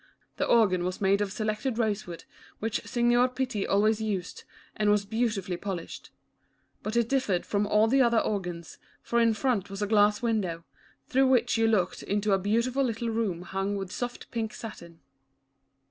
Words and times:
The 0.37 0.47
organ 0.47 0.83
was 0.83 0.99
made 0.99 1.21
of 1.21 1.31
selected 1.31 1.77
rose 1.77 2.07
wood, 2.07 2.23
which 2.57 2.81
Signor 2.87 3.29
Pitti 3.29 3.67
always 3.67 4.01
used, 4.01 4.45
and 4.75 4.89
was 4.89 5.05
beautifully 5.05 5.57
polished. 5.57 6.09
But 6.81 6.95
it 6.95 7.07
differed 7.07 7.45
from 7.45 7.67
all 7.67 7.85
the 7.87 8.01
other 8.01 8.17
organs, 8.17 8.79
for 9.03 9.19
in 9.19 9.35
front 9.35 9.69
was 9.69 9.83
a 9.83 9.87
glass 9.87 10.19
window, 10.19 10.63
through 11.07 11.27
which 11.27 11.55
you 11.55 11.67
looked 11.67 12.01
into 12.01 12.33
a 12.33 12.39
beautiful 12.39 12.83
little 12.83 13.11
room 13.11 13.43
hung 13.43 13.75
with 13.75 13.91
soft 13.91 14.31
pink 14.31 14.55
satin. 14.55 15.01